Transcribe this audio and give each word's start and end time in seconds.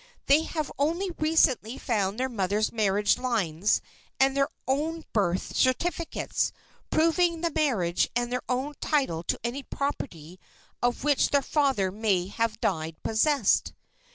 They 0.25 0.41
have 0.45 0.71
only 0.79 1.11
recently 1.19 1.77
found 1.77 2.19
their 2.19 2.27
mother's 2.27 2.71
marriage 2.71 3.19
lines 3.19 3.83
and 4.19 4.35
their 4.35 4.49
own 4.67 5.03
birth 5.13 5.55
certificates, 5.55 6.51
proving 6.89 7.41
the 7.41 7.51
marriage 7.51 8.09
and 8.15 8.31
their 8.31 8.41
own 8.49 8.73
title 8.81 9.21
to 9.21 9.39
any 9.43 9.61
property 9.61 10.39
of 10.81 11.03
which 11.03 11.29
their 11.29 11.43
father 11.43 11.91
may 11.91 12.25
have 12.29 12.59
died 12.59 12.95
possessed. 13.03 13.73